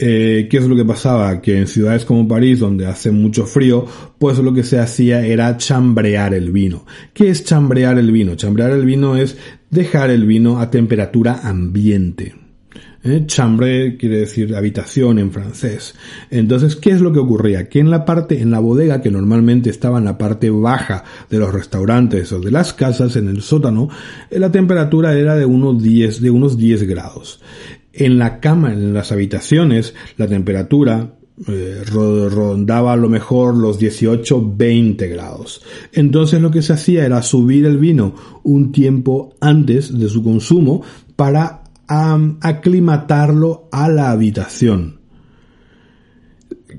[0.04, 1.40] Eh, ¿Qué es lo que pasaba?
[1.40, 3.86] Que en ciudades como París, donde hace mucho frío,
[4.18, 6.84] pues lo que se hacía era chambrear el vino.
[7.14, 8.34] ¿Qué es chambrear el vino?
[8.34, 9.36] Chambrear el vino es
[9.70, 12.34] dejar el vino a temperatura ambiente.
[13.04, 13.22] ¿eh?
[13.26, 15.94] Chambre quiere decir habitación en francés.
[16.30, 17.68] Entonces, ¿qué es lo que ocurría?
[17.68, 21.38] Que en la parte, en la bodega, que normalmente estaba en la parte baja de
[21.38, 23.88] los restaurantes o de las casas, en el sótano,
[24.30, 27.40] eh, la temperatura era de unos 10, de unos 10 grados.
[27.92, 31.14] En la cama, en las habitaciones, la temperatura
[31.48, 35.62] eh, rondaba a lo mejor los 18, 20 grados.
[35.92, 40.82] Entonces lo que se hacía era subir el vino un tiempo antes de su consumo
[41.16, 45.01] para aclimatarlo a la habitación.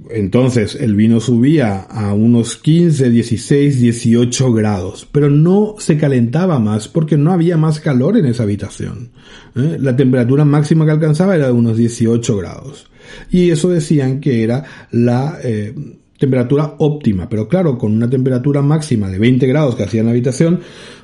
[0.09, 6.87] Entonces el vino subía a unos 15, 16, 18 grados, pero no se calentaba más
[6.87, 9.09] porque no había más calor en esa habitación.
[9.55, 9.77] ¿eh?
[9.79, 12.87] La temperatura máxima que alcanzaba era de unos 18 grados.
[13.31, 15.73] Y eso decían que era la eh,
[16.17, 20.11] temperatura óptima, pero claro, con una temperatura máxima de 20 grados que hacía en la
[20.11, 20.61] habitación,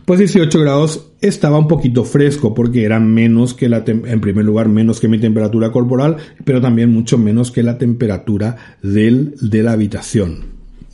[0.09, 4.67] pues 18 grados estaba un poquito fresco porque era menos que la, en primer lugar,
[4.67, 9.73] menos que mi temperatura corporal, pero también mucho menos que la temperatura del, de la
[9.73, 10.45] habitación.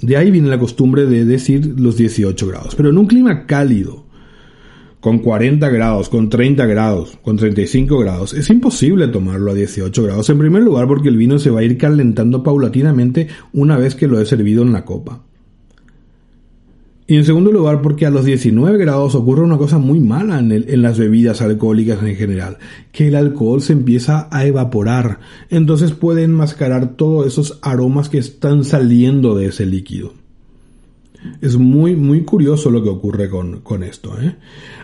[0.02, 2.76] De ahí viene la costumbre de decir los 18 grados.
[2.76, 4.04] Pero en un clima cálido,
[5.00, 10.30] con 40 grados, con 30 grados, con 35 grados, es imposible tomarlo a 18 grados.
[10.30, 14.08] En primer lugar porque el vino se va a ir calentando paulatinamente una vez que
[14.08, 15.24] lo he servido en la copa.
[17.08, 20.52] Y en segundo lugar porque a los 19 grados ocurre una cosa muy mala en,
[20.52, 22.58] en, las bebidas alcohólicas en general,
[22.92, 25.20] que el alcohol se empieza a evaporar,
[25.52, 30.14] entonces puede enmascarar todos esos aromas que están saliendo de ese líquido.
[31.42, 34.16] Es muy, muy curioso lo que ocurre con, con esto.
[34.22, 34.36] ¿eh?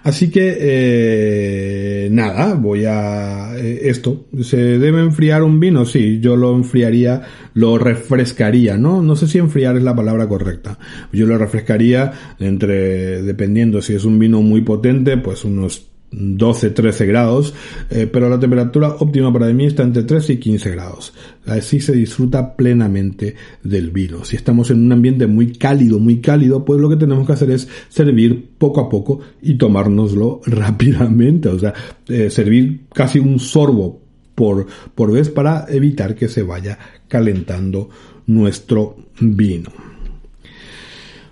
[0.04, 3.58] Así que, eh, nada, voy a...
[3.58, 5.86] Eh, esto, ¿se debe enfriar un vino?
[5.86, 7.22] Sí, yo lo enfriaría,
[7.54, 9.02] lo refrescaría, ¿no?
[9.02, 10.80] No sé si enfriar es la palabra correcta.
[11.12, 17.54] Yo lo refrescaría entre, dependiendo si es un vino muy potente, pues unos 12-13 grados,
[17.90, 21.14] eh, pero la temperatura óptima para mí está entre 13 y 15 grados.
[21.46, 24.26] Así se disfruta plenamente del vino.
[24.26, 27.52] Si estamos en un ambiente muy cálido, muy cálido, pues lo que tenemos que hacer
[27.52, 31.50] es servir poco a poco y tomárnoslo rápidamente.
[31.50, 31.74] O sea,
[32.08, 34.02] eh, servir casi un sorbo
[34.36, 37.90] por, por vez para evitar que se vaya calentando
[38.28, 39.72] nuestro vino.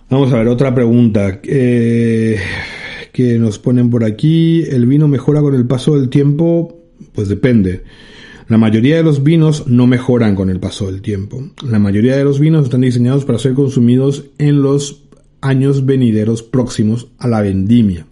[0.10, 1.39] Vamos a ver, otra pregunta.
[1.44, 2.38] Eh,
[3.12, 4.63] que nos ponen por aquí.
[4.63, 6.84] ¿El vino mejora con el paso del tiempo?
[7.13, 7.84] Pues depende.
[8.50, 11.43] La mayoría de los vinos no mejoran con el paso del tiempo.
[11.63, 15.04] La mayoría de los vinos están diseñados para ser consumidos en los
[15.41, 18.08] años venideros próximos a la vendimia.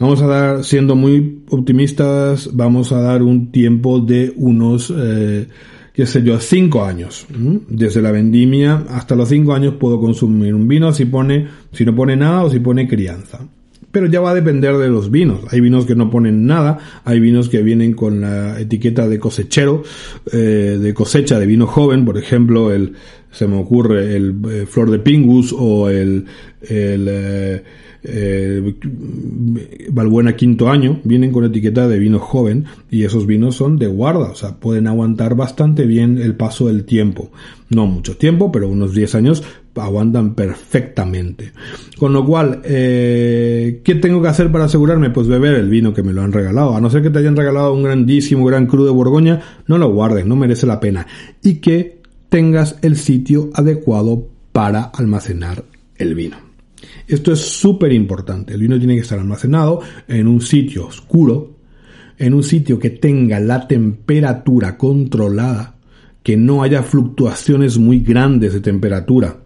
[0.00, 5.46] Vamos a dar, siendo muy optimistas, vamos a dar un tiempo de unos, eh,
[5.94, 7.26] qué sé yo, cinco años.
[7.68, 11.94] Desde la vendimia hasta los cinco años puedo consumir un vino si pone, si no
[11.94, 13.46] pone nada o si pone crianza
[13.96, 15.40] pero ya va a depender de los vinos.
[15.50, 19.84] Hay vinos que no ponen nada, hay vinos que vienen con la etiqueta de cosechero,
[20.30, 22.92] eh, de cosecha de vino joven, por ejemplo, el
[23.30, 26.26] se me ocurre el eh, Flor de Pingus o el,
[26.60, 27.62] eh,
[29.90, 34.28] Valbuena quinto año, vienen con etiqueta de vino joven y esos vinos son de guarda,
[34.28, 37.30] o sea, pueden aguantar bastante bien el paso del tiempo.
[37.70, 39.42] No mucho tiempo, pero unos 10 años
[39.80, 41.52] aguantan perfectamente.
[41.98, 45.10] Con lo cual, eh, ¿qué tengo que hacer para asegurarme?
[45.10, 46.76] Pues beber el vino que me lo han regalado.
[46.76, 49.92] A no ser que te hayan regalado un grandísimo gran cru de Borgoña, no lo
[49.92, 51.06] guardes, no merece la pena.
[51.42, 55.64] Y que tengas el sitio adecuado para almacenar
[55.96, 56.36] el vino.
[57.06, 58.54] Esto es súper importante.
[58.54, 61.56] El vino tiene que estar almacenado en un sitio oscuro,
[62.18, 65.76] en un sitio que tenga la temperatura controlada,
[66.22, 69.36] que no haya fluctuaciones muy grandes de temperatura,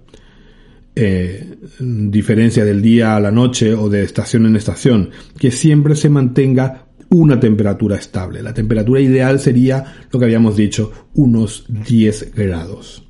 [0.94, 6.11] eh, diferencia del día a la noche o de estación en estación, que siempre se
[6.11, 8.42] mantenga una temperatura estable.
[8.42, 13.05] La temperatura ideal sería lo que habíamos dicho, unos 10 grados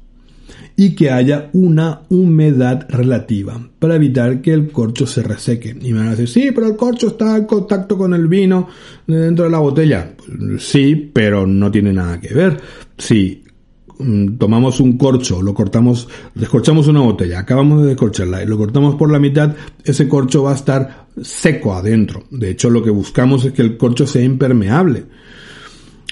[0.81, 5.77] y que haya una humedad relativa para evitar que el corcho se reseque.
[5.79, 8.67] Y me van a decir, sí, pero el corcho está en contacto con el vino
[9.07, 10.15] dentro de la botella.
[10.59, 12.59] Sí, pero no tiene nada que ver.
[12.97, 13.45] Si
[14.39, 19.11] tomamos un corcho, lo cortamos, descorchamos una botella, acabamos de descorcharla y lo cortamos por
[19.11, 22.25] la mitad, ese corcho va a estar seco adentro.
[22.31, 25.05] De hecho, lo que buscamos es que el corcho sea impermeable.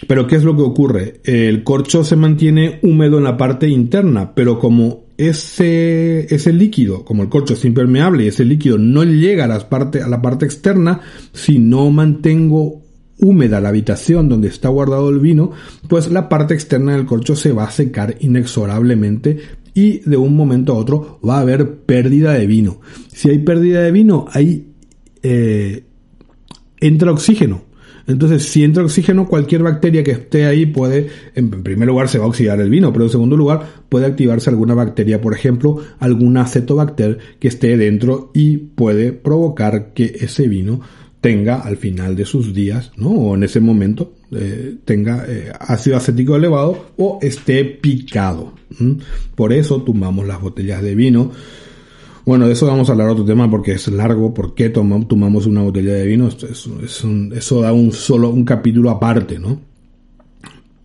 [0.06, 1.20] Pero ¿qué es lo que ocurre?
[1.24, 7.24] El corcho se mantiene húmedo en la parte interna, pero como ese, ese líquido, como
[7.24, 11.00] el corcho es impermeable y ese líquido no llega a, parte, a la parte externa,
[11.32, 12.82] si no mantengo
[13.20, 15.52] húmeda la habitación donde está guardado el vino,
[15.88, 19.38] pues la parte externa del corcho se va a secar inexorablemente
[19.74, 22.80] y de un momento a otro va a haber pérdida de vino.
[23.08, 24.72] Si hay pérdida de vino, ahí
[25.22, 25.84] eh,
[26.80, 27.68] entra oxígeno.
[28.08, 32.24] Entonces, si entra oxígeno, cualquier bacteria que esté ahí puede, en primer lugar, se va
[32.24, 36.42] a oxidar el vino, pero en segundo lugar, puede activarse alguna bacteria, por ejemplo, alguna
[36.42, 40.80] acetobacter que esté dentro y puede provocar que ese vino
[41.20, 43.10] tenga al final de sus días, ¿no?
[43.10, 48.52] O en ese momento eh, tenga eh, ácido acético elevado o esté picado.
[49.34, 51.32] Por eso tomamos las botellas de vino.
[52.24, 54.34] Bueno, de eso vamos a hablar otro tema porque es largo.
[54.34, 56.28] ¿Por qué tomamos una botella de vino?
[56.28, 59.67] eso da un solo un capítulo aparte, ¿no?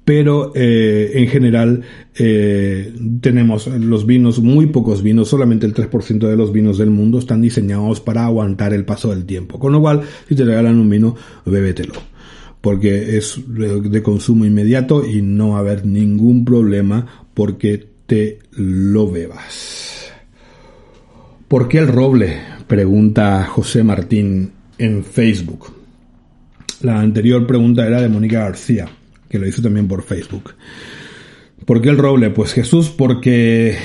[0.06, 1.82] Pero eh, en general
[2.16, 7.20] eh, tenemos los vinos, muy pocos vinos, solamente el 3% de los vinos del mundo
[7.20, 9.60] están diseñados para aguantar el paso del tiempo.
[9.60, 11.93] Con lo cual, si te regalan un vino, bébetelo.
[12.60, 19.10] Porque es de consumo inmediato y no va a haber ningún problema porque te lo
[19.10, 20.12] bebas.
[21.47, 22.39] ¿Por qué el roble?
[22.68, 25.74] Pregunta José Martín en Facebook.
[26.82, 28.89] La anterior pregunta era de Mónica García
[29.34, 30.53] que lo hizo también por Facebook.
[31.65, 32.29] ¿Por qué el roble?
[32.29, 33.75] Pues Jesús, porque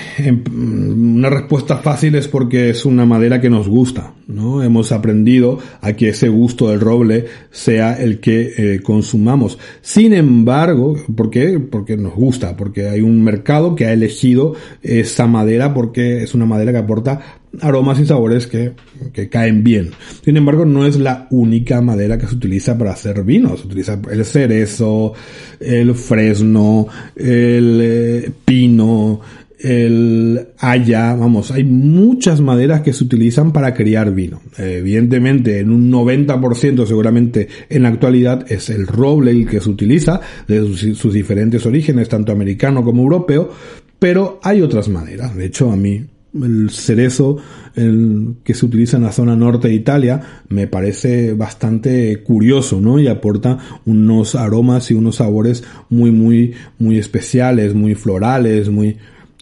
[0.53, 4.63] una respuesta fácil es porque es una madera que nos gusta, ¿no?
[4.63, 9.59] Hemos aprendido a que ese gusto del roble sea el que eh, consumamos.
[9.81, 11.59] Sin embargo, ¿por qué?
[11.61, 16.45] Porque nos gusta, porque hay un mercado que ha elegido esa madera porque es una
[16.45, 18.73] madera que aporta aromas y sabores que,
[19.13, 19.91] que, caen bien.
[20.25, 23.61] Sin embargo, no es la única madera que se utiliza para hacer vinos.
[23.61, 25.13] Se utiliza el cerezo,
[25.61, 26.87] el fresno,
[27.17, 29.21] el eh, pino,
[29.59, 34.41] el haya, vamos, hay muchas maderas que se utilizan para criar vino.
[34.57, 40.21] evidentemente, en un 90% seguramente en la actualidad es el roble el que se utiliza
[40.47, 43.51] de sus diferentes orígenes, tanto americano como europeo,
[43.99, 45.35] pero hay otras maderas.
[45.35, 46.05] De hecho, a mí
[46.35, 47.39] el cerezo
[47.75, 52.99] el que se utiliza en la zona norte de Italia me parece bastante curioso, ¿no?
[52.99, 58.97] Y aporta unos aromas y unos sabores muy, muy, muy especiales, muy florales, muy,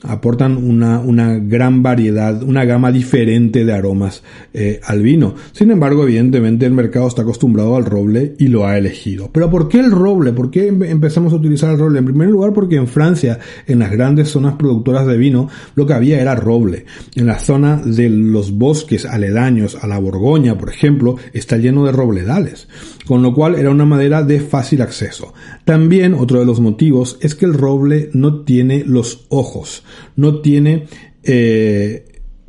[0.08, 4.22] aportan una, una, gran variedad, una gama diferente de aromas
[4.54, 5.34] eh, al vino.
[5.52, 9.30] Sin embargo, evidentemente el mercado está acostumbrado al roble y lo ha elegido.
[9.32, 10.32] Pero ¿por qué el roble?
[10.32, 11.98] ¿Por qué empezamos a utilizar el roble?
[11.98, 15.94] En primer lugar, porque en Francia, en las grandes zonas productoras de vino, lo que
[15.94, 16.86] había era roble.
[17.14, 21.92] En la zona de los bosques aledaños a la Borgoña, por ejemplo, está lleno de
[21.92, 22.68] robledales,
[23.06, 25.32] con lo cual era una madera de fácil acceso.
[25.64, 29.82] También otro de los motivos es que el roble no tiene los ojos
[30.16, 30.86] no tiene
[31.22, 32.04] eh,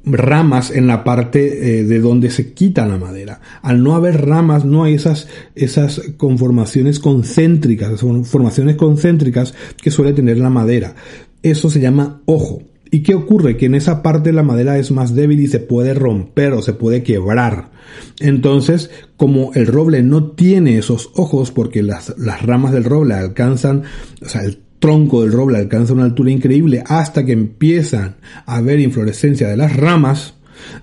[0.05, 3.41] ramas en la parte eh, de donde se quita la madera.
[3.61, 10.37] Al no haber ramas, no hay esas, esas conformaciones concéntricas, formaciones concéntricas que suele tener
[10.37, 10.95] la madera.
[11.43, 12.61] Eso se llama ojo.
[12.91, 13.57] ¿Y qué ocurre?
[13.57, 16.73] Que en esa parte la madera es más débil y se puede romper o se
[16.73, 17.71] puede quebrar.
[18.19, 23.83] Entonces, como el roble no tiene esos ojos, porque las, las ramas del roble alcanzan,
[24.21, 28.79] o sea, el tronco del roble alcanza una altura increíble hasta que empiezan a ver
[28.79, 30.35] inflorescencia de las ramas,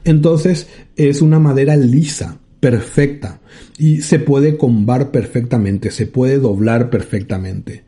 [0.05, 3.41] entonces es una madera lisa, perfecta,
[3.79, 7.85] y se puede combar perfectamente, se puede doblar perfectamente.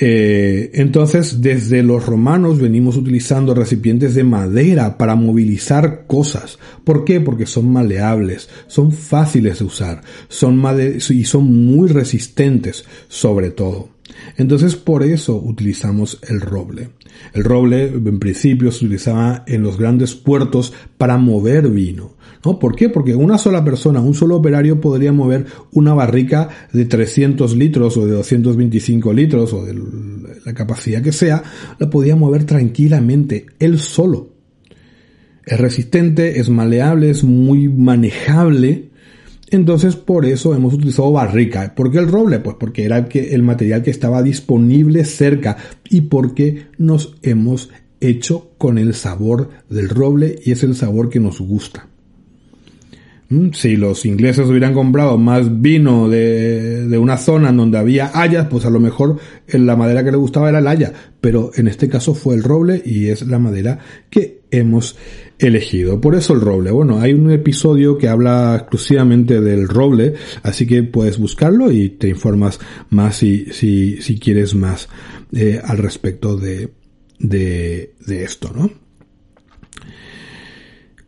[0.00, 6.58] Eh, entonces, desde los romanos venimos utilizando recipientes de madera para movilizar cosas.
[6.84, 7.20] ¿Por qué?
[7.20, 10.62] Porque son maleables, son fáciles de usar, son
[11.10, 13.97] y son muy resistentes, sobre todo.
[14.36, 16.90] Entonces por eso utilizamos el roble.
[17.34, 22.16] El roble en principio se utilizaba en los grandes puertos para mover vino.
[22.44, 22.58] ¿No?
[22.60, 22.88] ¿Por qué?
[22.88, 28.06] Porque una sola persona, un solo operario podría mover una barrica de 300 litros o
[28.06, 29.74] de 225 litros o de
[30.44, 31.42] la capacidad que sea,
[31.78, 34.30] la podía mover tranquilamente, él solo.
[35.44, 38.87] Es resistente, es maleable, es muy manejable
[39.50, 41.74] entonces por eso hemos utilizado barrica.
[41.74, 42.40] ¿Por qué el roble?
[42.40, 45.56] Pues porque era el, material que estaba disponible cerca
[45.88, 47.70] y porque nos hemos
[48.00, 51.88] hecho con el sabor del roble y es el sabor que nos gusta.
[53.30, 58.10] Mm, si los ingleses hubieran comprado más vino de, de, una zona en donde había
[58.14, 59.18] hayas, pues a lo mejor
[59.48, 62.82] la madera que le gustaba era el haya, pero en este caso fue el roble
[62.84, 63.78] y es la madera
[64.08, 64.96] que hemos
[65.38, 66.00] elegido.
[66.00, 66.70] Por eso el roble.
[66.70, 72.08] Bueno, hay un episodio que habla exclusivamente del roble, así que puedes buscarlo y te
[72.08, 72.58] informas
[72.90, 74.88] más si, si, si quieres más
[75.32, 76.70] eh, al respecto de,
[77.18, 78.87] de, de esto, ¿no?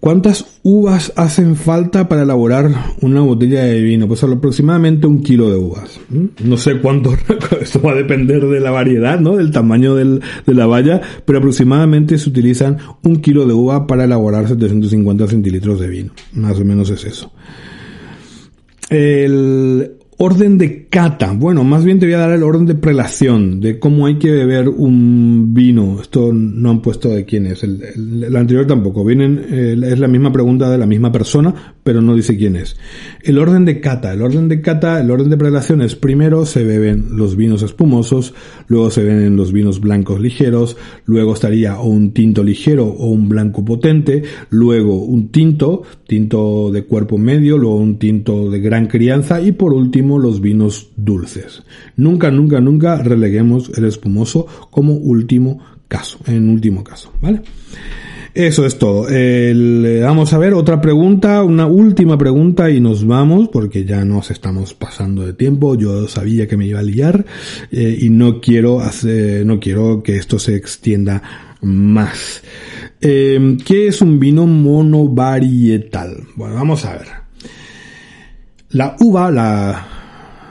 [0.00, 2.70] ¿Cuántas uvas hacen falta para elaborar
[3.02, 4.08] una botella de vino?
[4.08, 6.00] Pues aproximadamente un kilo de uvas.
[6.42, 7.14] No sé cuánto,
[7.60, 9.36] esto va a depender de la variedad, ¿no?
[9.36, 14.48] Del tamaño de la valla, pero aproximadamente se utilizan un kilo de uva para elaborar
[14.48, 16.12] 750 centilitros de vino.
[16.32, 17.30] Más o menos es eso.
[18.88, 21.32] El, Orden de cata.
[21.32, 24.30] Bueno, más bien te voy a dar el orden de prelación, de cómo hay que
[24.30, 25.96] beber un vino.
[25.98, 27.62] Esto no han puesto de quién es.
[27.62, 29.02] El, anterior tampoco.
[29.02, 32.76] Vienen, es la misma pregunta de la misma persona, pero no dice quién es.
[33.22, 34.12] El orden de cata.
[34.12, 38.34] El orden de cata, el orden de prelación es primero se beben los vinos espumosos,
[38.66, 43.30] luego se beben los vinos blancos ligeros, luego estaría o un tinto ligero o un
[43.30, 49.40] blanco potente, luego un tinto, tinto de cuerpo medio, luego un tinto de gran crianza
[49.40, 51.62] y por último los vinos dulces.
[51.96, 57.42] Nunca, nunca, nunca releguemos el espumoso como último caso, en último caso, ¿vale?
[58.34, 59.08] Eso es todo.
[60.02, 64.72] vamos a ver otra pregunta, una última pregunta y nos vamos porque ya nos estamos
[64.72, 65.74] pasando de tiempo.
[65.74, 67.24] Yo sabía que me iba a liar
[67.72, 72.42] eh, y no quiero hacer, no quiero que esto se extienda más.
[73.00, 76.24] Eh, ¿Qué es un vino monovarietal?
[76.36, 77.08] Bueno, vamos a ver.
[78.70, 79.99] La uva, la,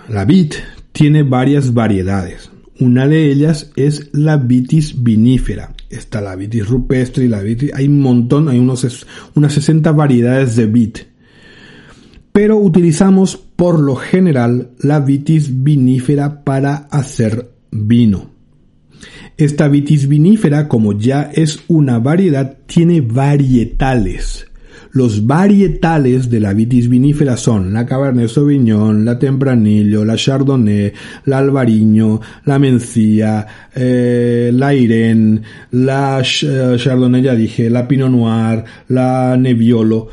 [0.09, 0.53] la vid
[0.91, 2.51] tiene varias variedades.
[2.79, 5.73] Una de ellas es la vitis vinífera.
[5.89, 7.71] Está la vitis rupestre y la vitis...
[7.73, 9.05] Hay un montón, hay unos,
[9.35, 10.97] unas 60 variedades de vid.
[12.31, 18.31] Pero utilizamos por lo general la vitis vinífera para hacer vino.
[19.37, 24.48] Esta vitis vinífera, como ya es una variedad, tiene varietales.
[24.91, 30.93] Los varietales de la vitis vinífera son la Cabernet Sauvignon, la Tempranillo, la Chardonnay,
[31.25, 38.63] la Albariño, la Mencía, eh, la Irene, la eh, Chardonnay ya dije, la Pinot Noir,
[38.87, 40.07] la Nebbiolo.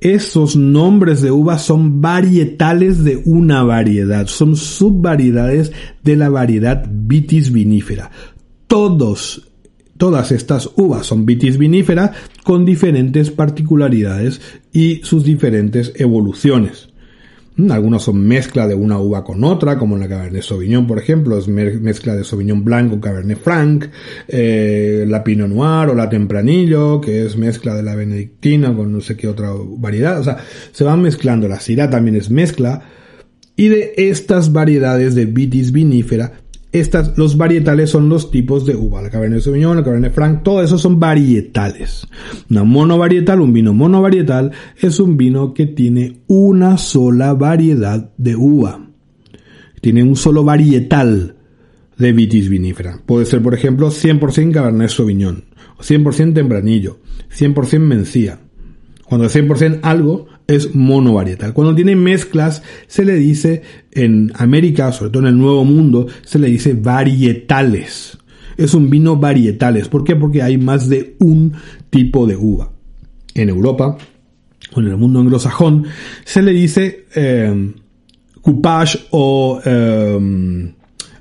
[0.00, 5.72] Esos nombres de uvas son varietales de una variedad, son subvariedades
[6.02, 8.10] de la variedad vitis vinífera.
[8.66, 9.52] Todos
[9.96, 12.12] Todas estas uvas son vitis vinífera
[12.44, 14.40] con diferentes particularidades
[14.72, 16.88] y sus diferentes evoluciones.
[17.56, 21.38] Mm, algunas son mezcla de una uva con otra, como la Cabernet Sauvignon, por ejemplo,
[21.38, 23.86] es mezcla de Sauvignon Blanco, Cabernet Franc,
[24.28, 29.00] eh, la Pinot Noir o la Tempranillo, que es mezcla de la Benedictina con no
[29.00, 30.20] sé qué otra variedad.
[30.20, 30.36] O sea,
[30.72, 31.48] se van mezclando.
[31.48, 32.82] La Syrah también es mezcla.
[33.58, 36.32] Y de estas variedades de vitis vinífera
[36.80, 40.62] estas, los varietales son los tipos de uva, la Cabernet Sauvignon, la Cabernet Franc, todo
[40.62, 42.06] eso son varietales.
[42.50, 48.88] Una monovarietal, un vino monovarietal, es un vino que tiene una sola variedad de uva.
[49.80, 51.36] Tiene un solo varietal
[51.98, 53.00] de vitis vinífera.
[53.04, 55.44] Puede ser, por ejemplo, 100% Cabernet Sauvignon,
[55.78, 56.98] o 100% Tempranillo,
[57.36, 58.40] 100% Mencía.
[59.04, 61.52] Cuando es 100% algo, es monovarietal.
[61.52, 66.38] Cuando tiene mezclas, se le dice en América, sobre todo en el Nuevo Mundo, se
[66.38, 68.18] le dice varietales.
[68.56, 69.88] Es un vino varietales.
[69.88, 70.16] ¿Por qué?
[70.16, 71.52] Porque hay más de un
[71.90, 72.70] tipo de uva.
[73.34, 73.98] En Europa,
[74.74, 75.86] o en el mundo anglosajón,
[76.24, 77.72] se le dice eh,
[78.40, 80.72] coupage o eh,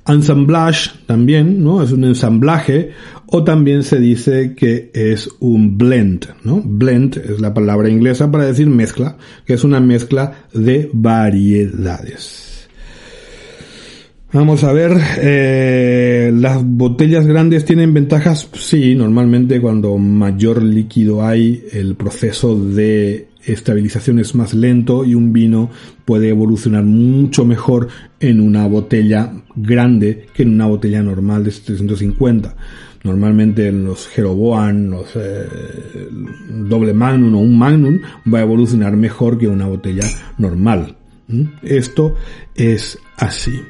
[0.07, 1.81] ensemblage también, ¿no?
[1.81, 2.91] Es un ensamblaje
[3.27, 6.61] o también se dice que es un blend, ¿no?
[6.63, 12.45] Blend es la palabra inglesa para decir mezcla, que es una mezcla de variedades.
[14.35, 21.63] Vamos a ver, eh, las botellas grandes tienen ventajas, sí, normalmente cuando mayor líquido hay,
[21.71, 25.69] el proceso de estabilización es más lento y un vino
[26.03, 27.87] puede evolucionar mucho mejor
[28.19, 32.55] en una botella grande que en una botella normal de 350.
[33.05, 35.47] Normalmente en los Jeroboam, los eh,
[36.49, 37.99] doble magnum o un magnum
[38.31, 40.03] va a evolucionar mejor que una botella
[40.39, 40.97] normal.
[41.61, 42.15] Esto
[42.55, 43.61] es así.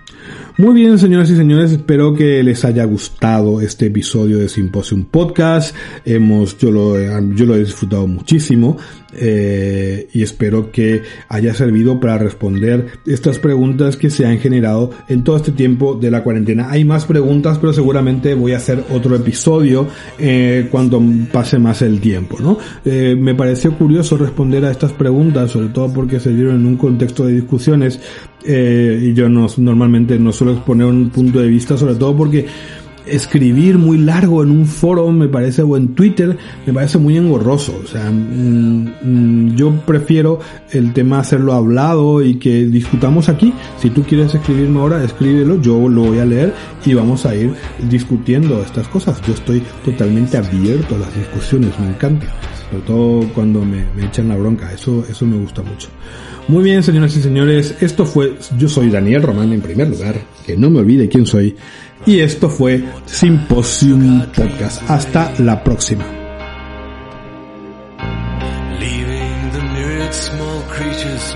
[0.57, 5.75] Muy bien, señoras y señores, espero que les haya gustado este episodio de Symposium Podcast.
[6.05, 6.97] Hemos, yo lo,
[7.33, 8.77] yo lo he disfrutado muchísimo
[9.17, 15.23] eh, y espero que haya servido para responder estas preguntas que se han generado en
[15.23, 16.69] todo este tiempo de la cuarentena.
[16.69, 19.87] Hay más preguntas, pero seguramente voy a hacer otro episodio
[20.19, 21.01] eh, cuando
[21.31, 22.57] pase más el tiempo, ¿no?
[22.83, 26.77] Eh, me pareció curioso responder a estas preguntas, sobre todo porque se dieron en un
[26.77, 27.99] contexto de discusiones
[28.47, 32.45] y yo no, normalmente no suelo exponer un punto de vista, sobre todo porque
[33.07, 37.79] escribir muy largo en un foro me parece o en Twitter me parece muy engorroso.
[37.83, 40.39] O sea, mm, mm, yo prefiero
[40.71, 43.53] el tema hacerlo hablado y que discutamos aquí.
[43.79, 46.53] Si tú quieres escribirme ahora, escríbelo, yo lo voy a leer
[46.85, 47.53] y vamos a ir
[47.89, 49.21] discutiendo estas cosas.
[49.25, 52.27] Yo estoy totalmente abierto a las discusiones, me encanta.
[52.69, 55.89] Sobre todo cuando me, me echan la bronca, eso, eso me gusta mucho.
[56.47, 60.55] Muy bien, señoras y señores, esto fue, yo soy Daniel Román en primer lugar, que
[60.55, 61.55] no me olvide quién soy,
[62.05, 64.87] y esto fue Symposium Podcast.
[64.87, 66.05] Hasta la próxima.
[69.51, 71.35] The myriad small creatures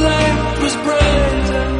[0.00, 1.79] light was brighter.